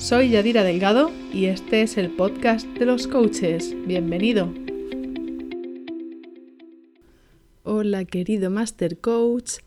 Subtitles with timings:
[0.00, 3.76] Soy Yadira Delgado y este es el podcast de los coaches.
[3.86, 4.50] Bienvenido.
[7.64, 9.58] Hola querido Master Coach,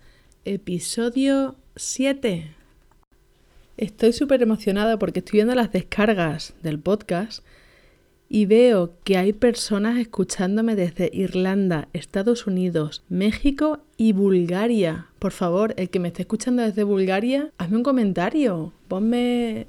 [0.44, 2.48] episodio 7.
[3.78, 7.46] Estoy súper emocionada porque estoy viendo las descargas del podcast
[8.28, 15.10] y veo que hay personas escuchándome desde Irlanda, Estados Unidos, México y Bulgaria.
[15.20, 19.68] Por favor, el que me esté escuchando desde Bulgaria, hazme un comentario, ponme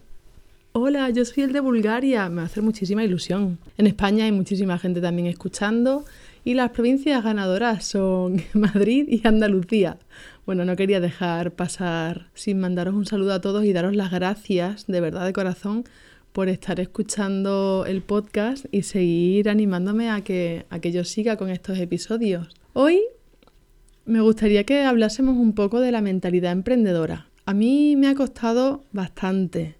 [0.76, 3.58] hola, yo soy el de Bulgaria, me va a hacer muchísima ilusión.
[3.78, 6.04] En España hay muchísima gente también escuchando
[6.44, 9.98] y las provincias ganadoras son Madrid y Andalucía.
[10.46, 14.88] Bueno, no quería dejar pasar sin mandaros un saludo a todos y daros las gracias
[14.88, 15.84] de verdad de corazón
[16.32, 21.50] por estar escuchando el podcast y seguir animándome a que, a que yo siga con
[21.50, 22.48] estos episodios.
[22.72, 23.00] Hoy
[24.06, 27.28] me gustaría que hablásemos un poco de la mentalidad emprendedora.
[27.46, 29.76] A mí me ha costado bastante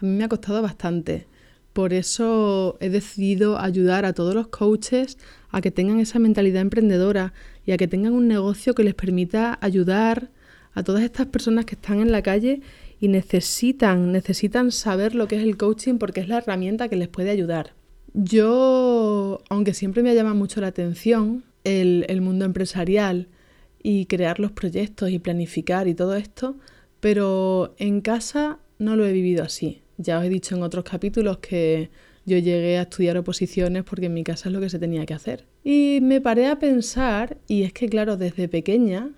[0.00, 1.26] a mí me ha costado bastante.
[1.72, 5.18] Por eso he decidido ayudar a todos los coaches
[5.50, 7.32] a que tengan esa mentalidad emprendedora
[7.66, 10.30] y a que tengan un negocio que les permita ayudar
[10.74, 12.60] a todas estas personas que están en la calle
[13.00, 17.08] y necesitan, necesitan saber lo que es el coaching porque es la herramienta que les
[17.08, 17.74] puede ayudar.
[18.14, 23.28] Yo, aunque siempre me ha llamado mucho la atención el, el mundo empresarial
[23.82, 26.56] y crear los proyectos y planificar y todo esto,
[27.00, 29.82] pero en casa no lo he vivido así.
[29.98, 31.90] Ya os he dicho en otros capítulos que
[32.24, 35.14] yo llegué a estudiar oposiciones porque en mi casa es lo que se tenía que
[35.14, 35.44] hacer.
[35.64, 39.10] Y me paré a pensar, y es que claro, desde pequeña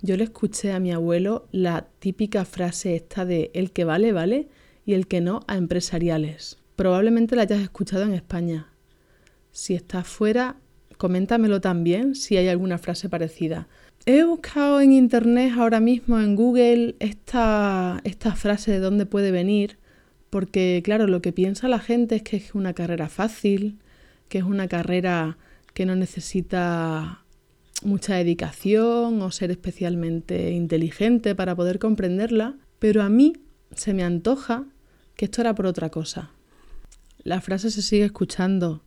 [0.00, 4.48] yo le escuché a mi abuelo la típica frase esta de el que vale, vale,
[4.86, 6.58] y el que no a empresariales.
[6.76, 8.72] Probablemente la hayas escuchado en España.
[9.50, 10.56] Si estás fuera,
[10.98, 13.66] coméntamelo también si hay alguna frase parecida.
[14.06, 19.78] He buscado en internet ahora mismo, en Google, esta, esta frase de dónde puede venir
[20.30, 23.78] porque, claro, lo que piensa la gente es que es una carrera fácil,
[24.28, 25.38] que es una carrera
[25.74, 27.22] que no necesita
[27.82, 33.34] mucha dedicación o ser especialmente inteligente para poder comprenderla, pero a mí
[33.74, 34.64] se me antoja
[35.14, 36.30] que esto era por otra cosa.
[37.22, 38.82] La frase se sigue escuchando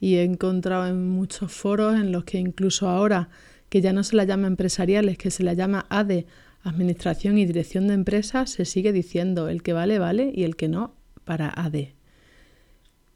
[0.00, 3.28] y he encontrado en muchos foros en los que incluso ahora
[3.68, 6.26] que ya no se la llama empresariales, que se la llama ADE,
[6.64, 10.68] Administración y Dirección de Empresas se sigue diciendo el que vale, vale y el que
[10.68, 11.88] no para AD.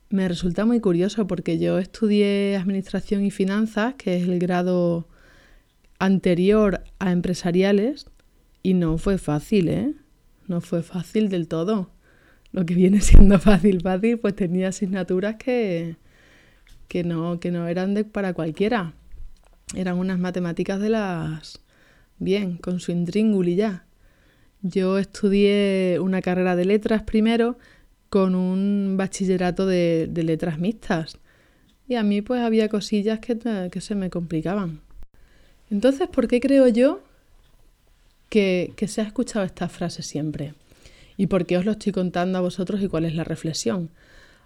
[0.08, 5.08] Me resulta muy curioso porque yo estudié Administración y Finanzas, que es el grado
[5.98, 8.06] anterior a empresariales,
[8.62, 9.94] y no fue fácil, ¿eh?
[10.48, 11.90] No fue fácil del todo.
[12.52, 15.96] Lo que viene siendo fácil, fácil, pues tenía asignaturas que,
[16.88, 18.94] que, no, que no eran de, para cualquiera.
[19.74, 21.60] Eran unas matemáticas de las
[22.18, 23.86] bien, con su intríngulo y ya.
[24.62, 27.58] Yo estudié una carrera de letras primero
[28.08, 31.18] con un bachillerato de, letras mixtas
[31.88, 33.38] y a mí pues había cosillas que,
[33.70, 34.80] que, se me complicaban.
[35.70, 37.02] Entonces, ¿por qué creo yo
[38.28, 40.54] que, que se ha escuchado esta frase siempre?
[41.16, 43.90] ¿Y por qué os lo estoy contando a vosotros y cuál es la reflexión?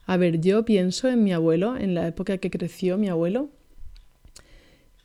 [0.06, 3.50] A ver, yo pienso en mi abuelo, en la época que creció mi abuelo,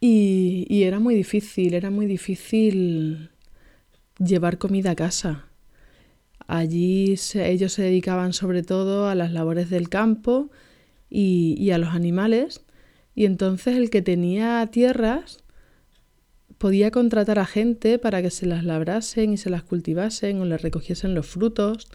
[0.07, 3.31] y, era muy difícil, era muy difícil
[4.19, 5.45] llevar comida a casa.
[6.47, 10.51] Allí ellos se dedicaban sobre todo a las labores del campo
[11.09, 12.61] y, a los animales,
[13.15, 15.43] y entonces el que tenía tierras
[16.59, 20.57] podía contratar a gente para que se las labrasen y se las cultivasen o le
[20.57, 21.87] recogiesen los frutos,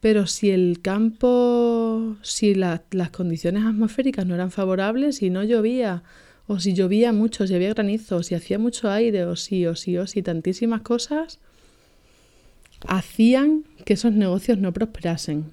[0.00, 6.04] pero si el campo, si las condiciones atmosféricas no eran favorables, si no llovía
[6.46, 9.98] o si llovía mucho, si había granizo, si hacía mucho aire, o si, o si,
[9.98, 11.40] o si, tantísimas cosas,
[12.86, 15.52] hacían que esos negocios no prosperasen.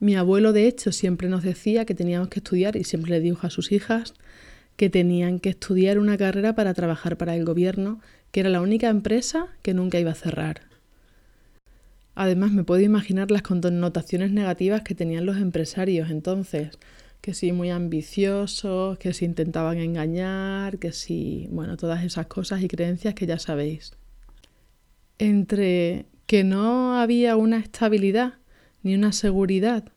[0.00, 3.46] Mi abuelo, de hecho, siempre nos decía que teníamos que estudiar y siempre le dijo
[3.46, 4.14] a sus hijas
[4.76, 8.00] que tenían que estudiar una carrera para trabajar para el gobierno,
[8.30, 10.62] que era la única empresa que nunca iba a cerrar.
[12.14, 16.78] Además, me puedo imaginar las connotaciones negativas que tenían los empresarios entonces,
[17.20, 22.68] que sí muy ambiciosos, que si intentaban engañar, que sí, bueno, todas esas cosas y
[22.68, 23.92] creencias que ya sabéis.
[25.18, 28.34] Entre que no había una estabilidad
[28.82, 29.92] ni una seguridad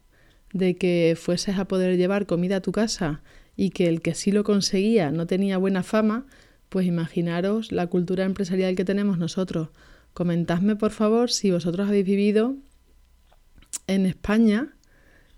[0.53, 3.21] de que fueses a poder llevar comida a tu casa
[3.56, 6.25] y que el que sí lo conseguía no tenía buena fama,
[6.69, 9.69] pues imaginaros la cultura empresarial que tenemos nosotros.
[10.13, 12.56] Comentadme por favor si vosotros habéis vivido
[13.88, 14.75] en España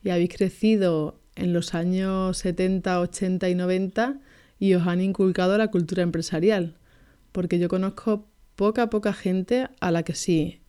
[0.04, 4.20] y habéis crecido en los años 70, 80 y 90
[4.60, 6.76] y os han inculcado la cultura empresarial.
[7.32, 10.62] Porque yo conozco poca, poca gente a la que sí,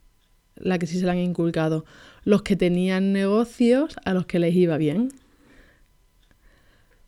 [0.56, 1.84] la que sí se la han inculcado.
[2.24, 5.10] Los que tenían negocios a los que les iba bien.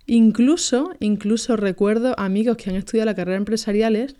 [0.07, 4.15] Incluso, incluso recuerdo amigos que han estudiado la carrera empresariales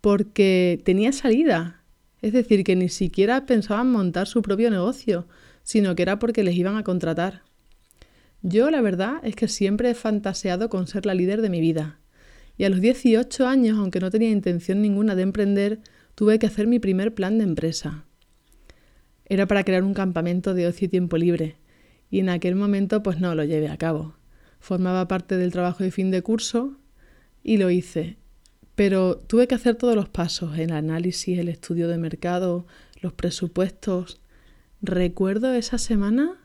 [0.00, 1.82] porque tenía salida.
[2.22, 5.28] Es decir, que ni siquiera pensaban montar su propio negocio,
[5.62, 7.42] sino que era porque les iban a contratar.
[8.42, 11.98] Yo la verdad es que siempre he fantaseado con ser la líder de mi vida.
[12.56, 15.80] Y a los 18 años, aunque no tenía intención ninguna de emprender,
[16.14, 18.04] tuve que hacer mi primer plan de empresa.
[19.24, 21.56] Era para crear un campamento de ocio y tiempo libre,
[22.10, 24.16] y en aquel momento pues no lo llevé a cabo.
[24.60, 26.78] Formaba parte del trabajo de fin de curso
[27.42, 28.16] y lo hice.
[28.74, 32.66] Pero tuve que hacer todos los pasos, el análisis, el estudio de mercado,
[33.00, 34.20] los presupuestos.
[34.80, 36.36] Recuerdo esa semana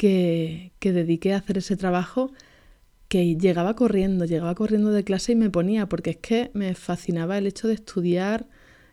[0.00, 2.32] que, dediqué a hacer ese trabajo
[3.08, 7.36] que llegaba corriendo, llegaba corriendo de clase y me ponía, porque es que me fascinaba
[7.36, 8.48] el hecho de estudiar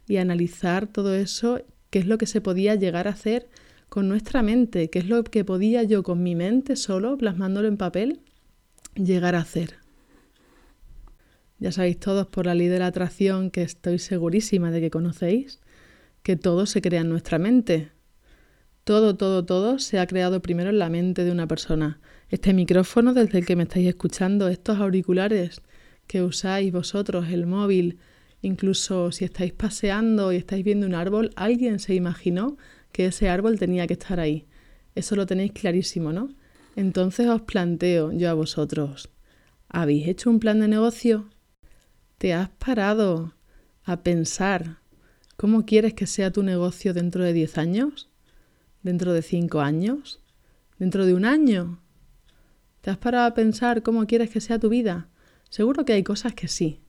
[0.06, 1.62] y analizar todo eso,
[1.92, 3.48] qué es lo que se podía llegar a hacer
[3.88, 7.78] con nuestra mente, qué es lo que podía yo con mi mente solo, plasmándolo en
[7.78, 8.20] papel,
[8.96, 9.76] llegar a hacer.
[11.58, 15.62] Ya sabéis todos por la ley de la atracción que estoy segurísima de que conocéis,
[16.22, 17.92] que todo se crea en nuestra mente.
[18.88, 22.00] Todo, todo, todo se ha creado primero en la mente de una persona.
[22.30, 25.62] Este micrófono desde el que me estáis escuchando, estos auriculares
[26.08, 27.98] que usáis vosotros, el móvil,
[28.42, 32.56] incluso si estáis paseando y estáis viendo un árbol, alguien se imaginó
[32.94, 34.46] que ese árbol tenía que estar ahí.
[34.96, 36.30] Eso lo tenéis clarísimo, ¿no?
[36.78, 39.10] Entonces os planteo yo a vosotros,
[39.68, 41.28] ¿habéis hecho un plan de negocio?
[42.20, 43.34] ¿Te has parado
[43.84, 44.78] a pensar
[45.36, 48.07] cómo quieres que sea tu negocio dentro de 10 años?
[48.88, 50.22] Dentro de cinco años,
[50.80, 51.82] dentro de un año.
[52.80, 55.10] ¿Te has parado a pensar cómo quieres que sea tu vida?
[55.50, 56.80] Seguro que hay cosas que sí.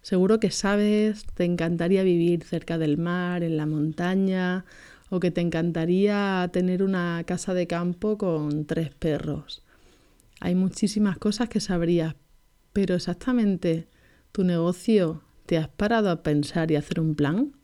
[0.00, 4.64] Seguro que sabes, te encantaría vivir cerca del mar, en la montaña,
[5.08, 9.64] o que te encantaría tener una casa de campo con tres perros.
[10.38, 12.14] Hay muchísimas cosas que sabrías,
[12.72, 13.88] pero exactamente
[14.30, 17.56] tu negocio, ¿te has parado a pensar y hacer un plan?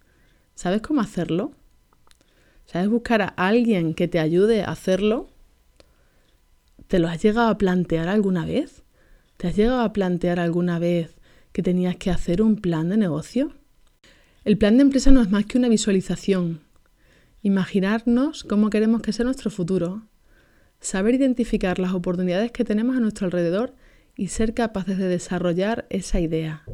[0.56, 1.52] ¿Sabes cómo hacerlo?
[2.66, 5.28] ¿Sabes buscar a alguien que te ayude a hacerlo?
[6.88, 8.82] ¿Te lo has llegado a plantear alguna vez?
[9.36, 11.14] ¿Te has llegado a plantear alguna vez
[11.52, 13.52] que tenías que hacer un plan de negocio?
[14.44, 16.60] El plan de empresa no es más que una visualización.
[17.42, 20.02] Imaginarnos cómo queremos que sea nuestro futuro.
[20.80, 23.74] Saber identificar las oportunidades que tenemos a nuestro alrededor
[24.16, 26.64] y ser capaces de desarrollar esa idea.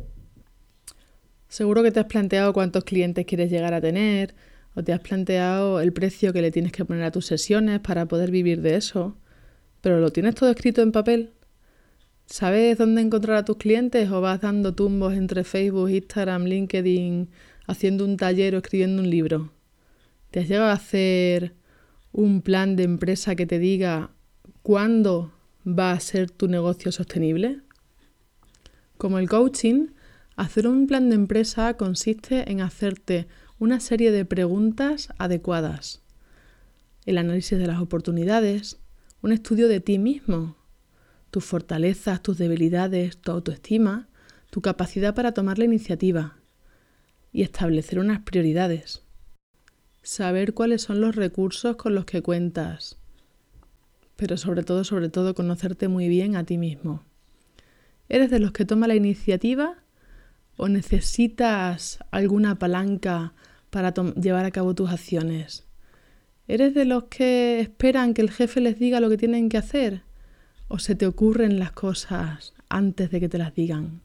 [1.48, 4.34] Seguro que te has planteado cuántos clientes quieres llegar a tener,
[4.74, 8.06] o te has planteado el precio que le tienes que poner a tus sesiones para
[8.06, 9.16] poder vivir de eso,
[9.80, 11.30] pero lo tienes todo escrito en papel.
[12.26, 17.28] ¿Sabes dónde encontrar a tus clientes o vas dando tumbos entre Facebook, Instagram, LinkedIn,
[17.66, 19.52] haciendo un taller o escribiendo un libro?
[20.30, 21.54] ¿Te has llegado a hacer
[22.12, 24.12] un plan de empresa que te diga
[24.62, 25.32] cuándo
[25.66, 27.60] va a ser tu negocio sostenible?
[28.96, 29.88] Como el coaching,
[30.36, 33.26] hacer un plan de empresa consiste en hacerte
[33.62, 36.02] una serie de preguntas adecuadas,
[37.06, 38.80] el análisis de las oportunidades,
[39.20, 40.56] un estudio de ti mismo,
[41.30, 44.08] tus fortalezas, tus debilidades, tu autoestima,
[44.50, 46.38] tu capacidad para tomar la iniciativa
[47.32, 49.04] y establecer unas prioridades.
[50.02, 52.98] Saber cuáles son los recursos con los que cuentas,
[54.16, 57.04] pero sobre todo, sobre todo, conocerte muy bien a ti mismo.
[58.08, 59.76] ¿Eres de los que toma la iniciativa
[60.56, 63.34] o necesitas alguna palanca
[63.72, 65.66] para llevar a cabo tus acciones?
[66.46, 70.02] ¿Eres de los que esperan que el jefe les diga lo que tienen que hacer?
[70.68, 74.02] ¿O se te ocurren las cosas antes de que te las digan?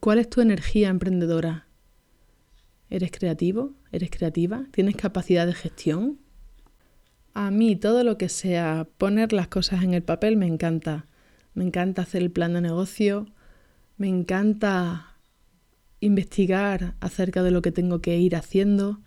[0.00, 1.66] ¿Cuál es tu energía emprendedora?
[2.88, 3.74] ¿Eres creativo?
[3.92, 4.64] ¿Eres creativa?
[4.70, 6.20] ¿Tienes capacidad de gestión?
[7.34, 11.04] A mí todo lo que sea poner las cosas en el papel me encanta.
[11.52, 13.26] Me encanta hacer el plan de negocio,
[13.98, 15.11] me encanta
[16.02, 19.00] investigar acerca de lo que tengo que ir haciendo.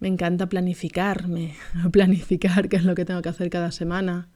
[0.00, 1.54] Me encanta planificarme,
[1.92, 4.28] planificar qué es lo que tengo que hacer cada semana.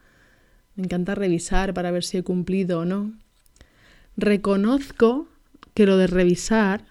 [0.76, 3.12] Me encanta revisar para ver si he cumplido o no.
[4.16, 5.28] Reconozco
[5.74, 6.84] que lo de revisar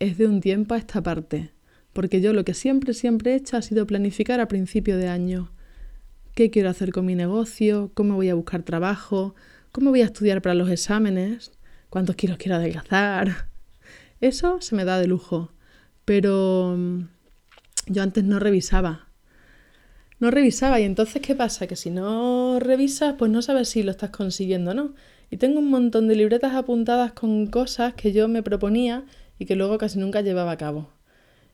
[0.00, 1.52] es de un tiempo a esta parte.
[1.92, 5.50] porque yo lo que siempre, siempre he hecho ha sido planificar a principio de año.
[6.34, 7.90] ¿Qué quiero hacer con mi negocio?
[7.94, 9.34] ¿Cómo voy a buscar trabajo?
[9.72, 11.52] ¿Cómo voy a estudiar para los exámenes?
[11.90, 13.49] ¿Cuántos kilos quiero adelgazar?
[14.20, 15.52] Eso se me da de lujo,
[16.04, 17.08] pero mm,
[17.86, 19.08] yo antes no revisaba.
[20.18, 21.66] No revisaba y entonces ¿qué pasa?
[21.66, 24.94] Que si no revisas, pues no sabes si lo estás consiguiendo o no.
[25.30, 29.04] Y tengo un montón de libretas apuntadas con cosas que yo me proponía
[29.38, 30.90] y que luego casi nunca llevaba a cabo.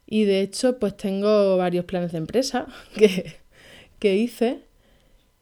[0.06, 3.36] Y de hecho, pues tengo varios planes de empresa que,
[3.98, 4.60] que hice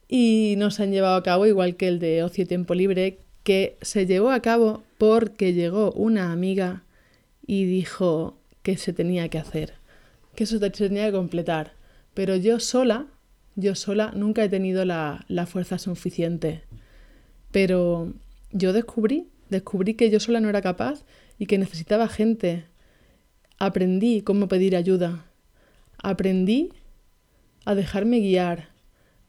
[0.08, 3.18] y no se han llevado a cabo, igual que el de ocio y tiempo libre,
[3.42, 6.83] que se llevó a cabo porque llegó una amiga
[7.46, 9.74] y dijo que se tenía que hacer,
[10.34, 11.72] que eso se tenía que completar.
[12.14, 13.06] Pero yo sola,
[13.56, 16.62] yo sola nunca he tenido la, la fuerza suficiente.
[17.50, 18.12] Pero
[18.52, 21.04] yo descubrí, descubrí que yo sola no era capaz
[21.38, 22.64] y que necesitaba gente.
[23.58, 25.26] Aprendí cómo pedir ayuda.
[26.02, 26.72] Aprendí
[27.64, 28.68] a dejarme guiar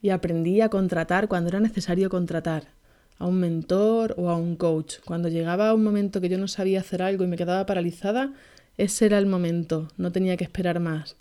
[0.02, 2.75] y aprendí a contratar cuando era necesario contratar
[3.18, 4.96] a un mentor o a un coach.
[5.06, 8.34] Cuando llegaba un momento que yo no sabía hacer algo y me quedaba paralizada,
[8.78, 11.16] ese era el momento, no tenía que esperar más.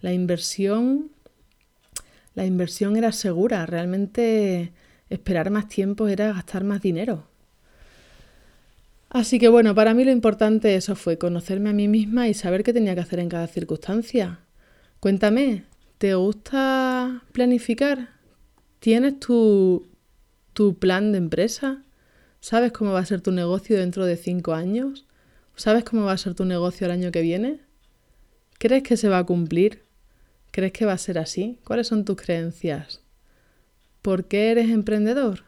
[0.00, 1.10] La inversión
[2.34, 4.72] la inversión era segura, realmente
[5.08, 7.24] esperar más tiempo era gastar más dinero.
[9.08, 12.62] Así que bueno, para mí lo importante eso fue conocerme a mí misma y saber
[12.62, 14.38] qué tenía que hacer en cada circunstancia.
[15.00, 15.64] Cuéntame,
[15.98, 18.10] ¿te gusta planificar?
[18.78, 19.88] ¿Tienes tu,
[20.60, 21.84] tu plan de empresa?
[22.40, 25.06] ¿Sabes cómo va a ser tu negocio dentro de cinco años?
[25.56, 27.60] ¿Sabes cómo va a ser tu negocio el año que viene?
[28.58, 29.84] ¿Crees que se va a cumplir?
[30.50, 31.58] ¿Crees que va a ser así?
[31.64, 33.00] ¿Cuáles son tus creencias?
[34.02, 35.44] ¿Por qué eres emprendedor?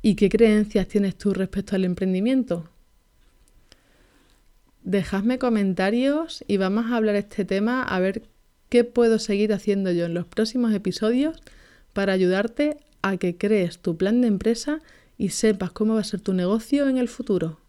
[0.00, 2.70] ¿Y qué creencias tienes tú respecto al emprendimiento?
[4.82, 8.22] Dejadme comentarios y vamos a hablar este tema a ver
[8.70, 11.42] qué puedo seguir haciendo yo en los próximos episodios
[11.92, 14.80] para ayudarte a que crees tu plan de empresa
[15.16, 17.60] y sepas cómo va a ser tu negocio en el futuro.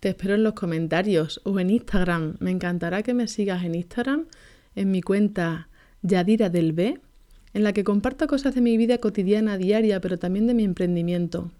[0.00, 2.36] Te espero en los comentarios o en Instagram.
[2.40, 4.26] Me encantará que me sigas en Instagram
[4.74, 5.68] en mi cuenta
[6.02, 7.00] Yadira del B
[7.54, 11.52] en la que comparto cosas de mi vida cotidiana, diaria, pero también de mi emprendimiento.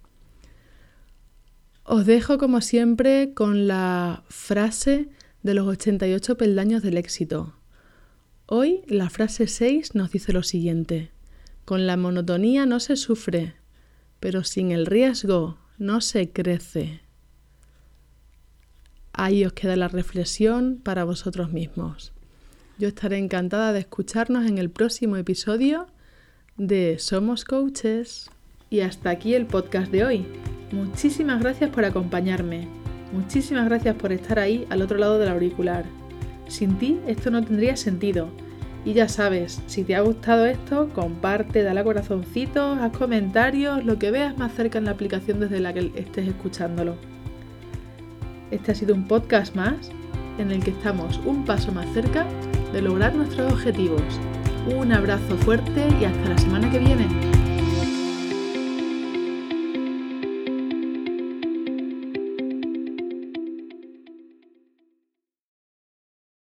[1.84, 5.08] Os dejo como siempre con la frase
[5.42, 7.54] de los 88 peldaños del éxito.
[8.46, 11.10] Hoy la frase 6 nos dice lo siguiente.
[11.64, 13.54] Con la monotonía no se sufre,
[14.20, 17.00] pero sin el riesgo no se crece.
[19.12, 22.12] Ahí os queda la reflexión para vosotros mismos.
[22.78, 25.86] Yo estaré encantada de escucharnos en el próximo episodio
[26.56, 28.30] de Somos Coaches.
[28.70, 30.26] Y hasta aquí el podcast de hoy.
[30.72, 32.66] Muchísimas gracias por acompañarme.
[33.12, 35.84] Muchísimas gracias por estar ahí al otro lado del auricular.
[36.48, 38.28] Sin ti esto no tendría sentido.
[38.84, 43.98] Y ya sabes, si te ha gustado esto, comparte, dale a corazoncitos, haz comentarios, lo
[43.98, 46.96] que veas más cerca en la aplicación desde la que estés escuchándolo.
[48.50, 49.90] Este ha sido un podcast más
[50.38, 52.26] en el que estamos un paso más cerca
[52.72, 54.02] de lograr nuestros objetivos.
[54.76, 57.31] Un abrazo fuerte y hasta la semana que viene.